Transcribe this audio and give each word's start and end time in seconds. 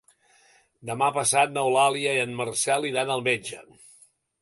Demà 0.91 1.09
passat 1.17 1.53
n'Eulàlia 1.57 2.17
i 2.19 2.25
en 2.25 2.35
Marcel 2.43 2.91
iran 2.93 3.17
al 3.19 3.27
metge. 3.33 3.65